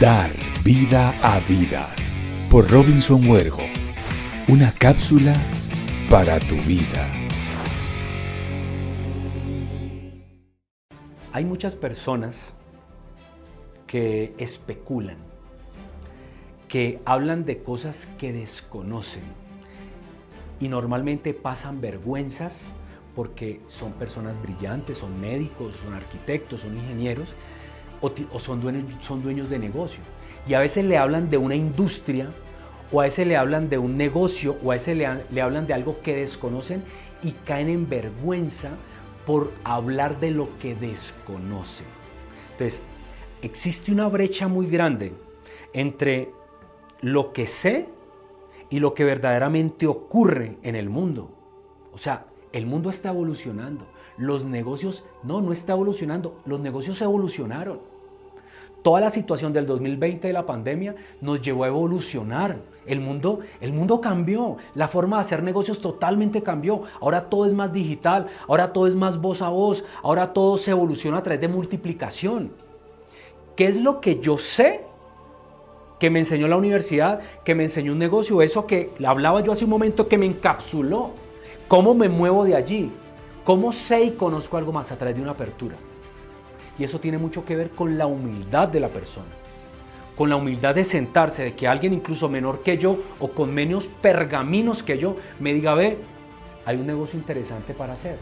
[0.00, 0.30] Dar
[0.62, 2.12] vida a vidas
[2.48, 3.64] por Robinson Huergo.
[4.46, 5.34] Una cápsula
[6.08, 7.04] para tu vida.
[11.32, 12.54] Hay muchas personas
[13.88, 15.16] que especulan,
[16.68, 19.24] que hablan de cosas que desconocen
[20.60, 22.62] y normalmente pasan vergüenzas
[23.16, 27.30] porque son personas brillantes, son médicos, son arquitectos, son ingenieros
[28.00, 30.00] o, son, dueños, son dueños de negocio.
[30.46, 32.30] Y a veces le hablan de una industria
[32.92, 35.74] o a veces le hablan de un negocio o a veces le, le hablan de
[35.74, 36.82] algo que desconocen
[37.22, 38.70] y caen en vergüenza
[39.26, 41.86] por hablar de lo que desconocen.
[42.52, 42.82] Entonces,
[43.42, 45.12] existe una brecha muy grande
[45.72, 46.30] entre
[47.00, 47.88] lo que sé
[48.70, 51.30] y lo que verdaderamente ocurre en el mundo.
[51.92, 52.26] O sea,
[52.58, 53.86] el mundo está evolucionando.
[54.16, 56.40] Los negocios, no, no está evolucionando.
[56.44, 57.78] Los negocios evolucionaron.
[58.82, 62.58] Toda la situación del 2020 de la pandemia nos llevó a evolucionar.
[62.86, 64.56] El mundo, el mundo cambió.
[64.74, 66.82] La forma de hacer negocios totalmente cambió.
[67.00, 68.26] Ahora todo es más digital.
[68.48, 69.84] Ahora todo es más voz a voz.
[70.02, 72.50] Ahora todo se evoluciona a través de multiplicación.
[73.56, 74.82] ¿Qué es lo que yo sé
[75.98, 79.64] que me enseñó la universidad, que me enseñó un negocio, eso que hablaba yo hace
[79.64, 81.10] un momento que me encapsuló.
[81.68, 82.90] ¿Cómo me muevo de allí?
[83.44, 85.76] ¿Cómo sé y conozco algo más a través de una apertura?
[86.78, 89.26] Y eso tiene mucho que ver con la humildad de la persona.
[90.16, 93.86] Con la humildad de sentarse, de que alguien incluso menor que yo o con menos
[94.00, 95.98] pergaminos que yo me diga, ve,
[96.64, 98.16] hay un negocio interesante para hacer.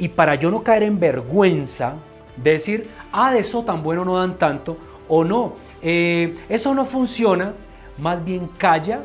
[0.00, 1.94] Y para yo no caer en vergüenza
[2.36, 4.76] de decir, ah, de eso tan bueno no dan tanto,
[5.08, 7.54] o no, eh, eso no funciona,
[7.98, 9.02] más bien calla,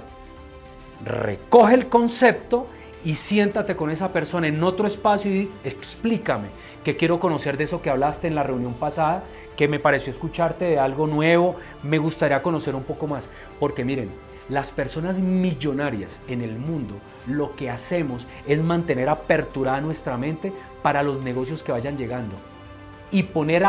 [1.04, 2.68] recoge el concepto
[3.06, 6.48] y siéntate con esa persona en otro espacio y explícame
[6.84, 9.24] que quiero conocer de eso que hablaste en la reunión pasada,
[9.56, 13.30] que me pareció escucharte de algo nuevo, me gustaría conocer un poco más.
[13.60, 14.10] Porque miren,
[14.50, 16.96] las personas millonarias en el mundo
[17.28, 22.34] lo que hacemos es mantener aperturada nuestra mente para los negocios que vayan llegando
[23.12, 23.64] y poner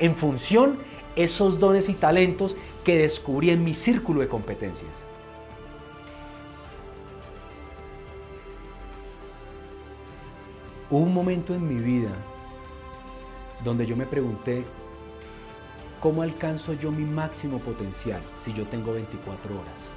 [0.00, 0.76] en función
[1.16, 5.15] esos dones y talentos que descubrí en mi círculo de competencias.
[10.88, 12.12] Hubo un momento en mi vida
[13.64, 14.62] donde yo me pregunté,
[15.98, 19.90] ¿cómo alcanzo yo mi máximo potencial si yo tengo 24 horas?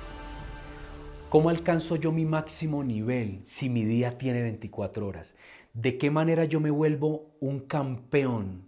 [1.30, 5.36] ¿Cómo alcanzo yo mi máximo nivel si mi día tiene 24 horas?
[5.76, 8.64] ¿De qué manera yo me vuelvo un campeón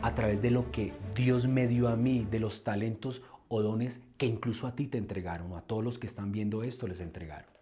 [0.00, 4.00] a través de lo que Dios me dio a mí, de los talentos o dones
[4.16, 7.59] que incluso a ti te entregaron, a todos los que están viendo esto les entregaron?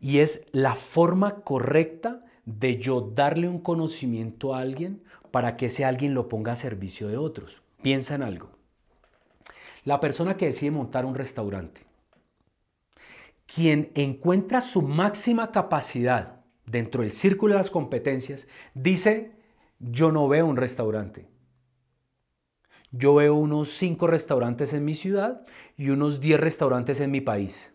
[0.00, 5.84] Y es la forma correcta de yo darle un conocimiento a alguien para que ese
[5.84, 7.62] alguien lo ponga a servicio de otros.
[7.82, 8.50] Piensa en algo.
[9.84, 11.82] La persona que decide montar un restaurante,
[13.46, 19.32] quien encuentra su máxima capacidad dentro del círculo de las competencias, dice,
[19.78, 21.28] yo no veo un restaurante.
[22.90, 25.44] Yo veo unos 5 restaurantes en mi ciudad
[25.76, 27.73] y unos 10 restaurantes en mi país.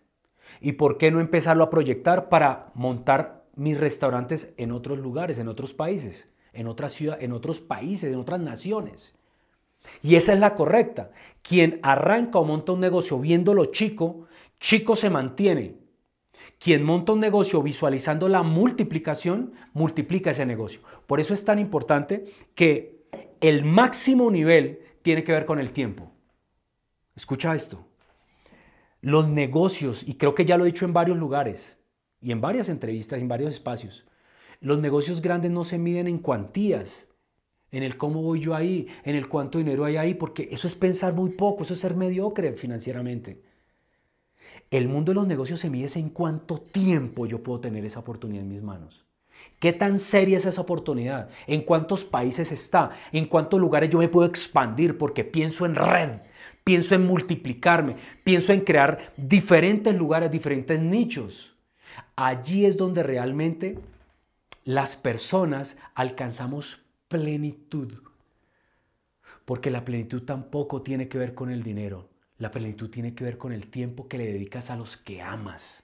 [0.61, 5.47] ¿Y por qué no empezarlo a proyectar para montar mis restaurantes en otros lugares, en
[5.47, 9.15] otros países, en otras ciudades, en otros países, en otras naciones?
[10.03, 11.11] Y esa es la correcta.
[11.41, 14.27] Quien arranca o monta un negocio viéndolo chico,
[14.59, 15.75] chico se mantiene.
[16.59, 20.81] Quien monta un negocio visualizando la multiplicación, multiplica ese negocio.
[21.07, 23.05] Por eso es tan importante que
[23.39, 26.11] el máximo nivel tiene que ver con el tiempo.
[27.15, 27.88] Escucha esto
[29.01, 31.77] los negocios, y creo que ya lo he dicho en varios lugares
[32.21, 34.05] y en varias entrevistas, en varios espacios,
[34.61, 37.07] los negocios grandes no se miden en cuantías,
[37.71, 40.75] en el cómo voy yo ahí, en el cuánto dinero hay ahí, porque eso es
[40.75, 43.41] pensar muy poco, eso es ser mediocre financieramente.
[44.71, 48.43] El mundo de los negocios se mide en cuánto tiempo yo puedo tener esa oportunidad
[48.43, 49.05] en mis manos.
[49.59, 51.29] ¿Qué tan seria es esa oportunidad?
[51.47, 52.91] ¿En cuántos países está?
[53.11, 54.97] ¿En cuántos lugares yo me puedo expandir?
[54.97, 56.19] Porque pienso en red,
[56.69, 61.55] pienso en multiplicarme, pienso en crear diferentes lugares, diferentes nichos.
[62.15, 63.79] Allí es donde realmente
[64.65, 68.03] las personas alcanzamos plenitud.
[69.45, 72.07] Porque la plenitud tampoco tiene que ver con el dinero.
[72.37, 75.83] La plenitud tiene que ver con el tiempo que le dedicas a los que amas.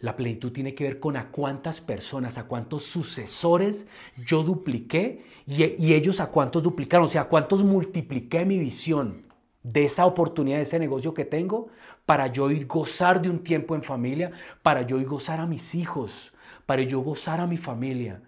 [0.00, 3.86] La plenitud tiene que ver con a cuántas personas, a cuántos sucesores
[4.26, 9.30] yo dupliqué y, ellos a cuántos duplicaron, o sea, a cuántos multipliqué mi visión
[9.62, 11.68] de esa oportunidad, de ese negocio que tengo,
[12.06, 14.32] para yo ir gozar de un tiempo en familia,
[14.62, 16.32] para yo ir gozar a mis hijos,
[16.66, 18.22] para yo gozar a mi familia.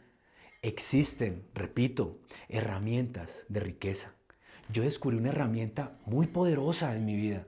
[0.62, 4.12] Existen, repito, herramientas de riqueza.
[4.72, 7.46] yo descubrí una herramienta muy poderosa en mi vida.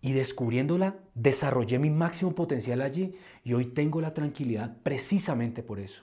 [0.00, 3.14] Y descubriéndola, desarrollé mi máximo potencial allí
[3.44, 6.02] y hoy tengo la tranquilidad precisamente por eso.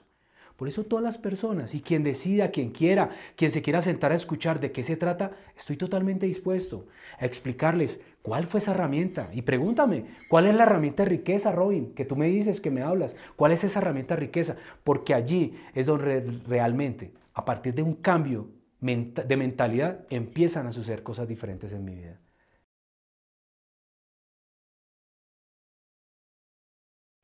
[0.58, 4.16] Por eso todas las personas y quien decida, quien quiera, quien se quiera sentar a
[4.16, 6.88] escuchar de qué se trata, estoy totalmente dispuesto
[7.20, 9.30] a explicarles cuál fue esa herramienta.
[9.32, 11.94] Y pregúntame, ¿cuál es la herramienta de riqueza, Robin?
[11.94, 13.14] Que tú me dices, que me hablas.
[13.36, 14.56] ¿Cuál es esa herramienta de riqueza?
[14.82, 18.48] Porque allí es donde realmente, a partir de un cambio
[18.80, 22.18] de mentalidad, empiezan a suceder cosas diferentes en mi vida.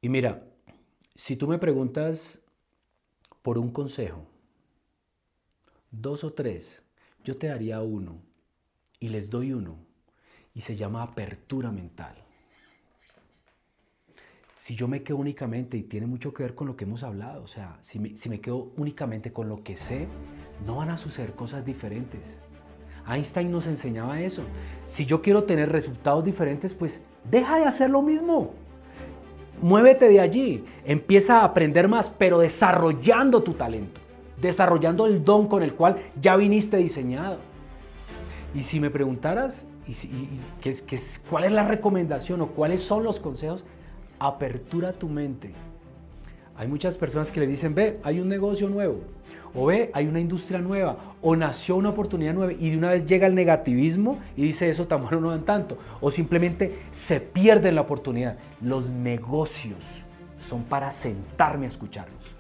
[0.03, 0.45] Y mira,
[1.17, 2.44] si tú me preguntas
[3.45, 4.25] por un consejo,
[5.91, 6.83] dos o tres,
[7.23, 8.23] yo te daría uno
[8.99, 9.77] y les doy uno
[10.55, 12.15] y se llama apertura mental.
[14.55, 17.43] Si yo me quedo únicamente, y tiene mucho que ver con lo que hemos hablado,
[17.43, 20.09] o sea, si me, me quedo únicamente con lo que sé,
[20.65, 22.23] no van a suceder cosas diferentes.
[23.07, 24.43] Einstein nos enseñaba eso.
[24.87, 28.55] Si yo quiero tener resultados diferentes, pues deja de hacer lo mismo.
[29.61, 34.01] Muévete de allí, empieza a aprender más, pero desarrollando tu talento,
[34.41, 37.39] desarrollando el don con el cual ya viniste diseñado.
[38.55, 39.67] Y si me preguntaras
[41.29, 43.65] cuál es la recomendación o cuáles son los consejos,
[44.19, 45.53] apertura tu mente.
[46.57, 49.01] Hay muchas personas que le dicen, ve, hay un negocio nuevo,
[49.55, 53.07] o ve, hay una industria nueva, o nació una oportunidad nueva, y de una vez
[53.07, 57.73] llega el negativismo y dice eso tan bueno no dan tanto, o simplemente se pierde
[57.73, 58.37] la oportunidad.
[58.61, 60.05] Los negocios
[60.39, 62.35] son para sentarme a escucharlos.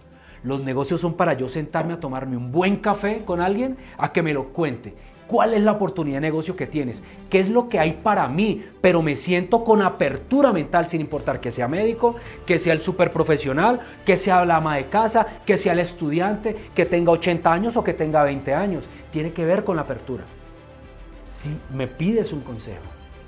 [0.44, 4.22] Los negocios son para yo sentarme a tomarme un buen café con alguien a que
[4.22, 4.94] me lo cuente
[5.26, 8.64] cuál es la oportunidad de negocio que tienes, qué es lo que hay para mí,
[8.80, 12.16] pero me siento con apertura mental sin importar que sea médico,
[12.46, 16.56] que sea el super profesional, que sea la ama de casa, que sea el estudiante,
[16.74, 18.84] que tenga 80 años o que tenga 20 años.
[19.12, 20.24] Tiene que ver con la apertura.
[21.28, 22.84] Si me pides un consejo,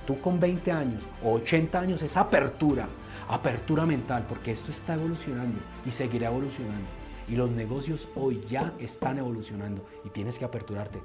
[0.07, 2.87] tú con 20 años o 80 años, es apertura,
[3.29, 6.87] apertura mental, porque esto está evolucionando y seguirá evolucionando.
[7.29, 11.01] Y los negocios hoy ya están evolucionando y tienes que aperturarte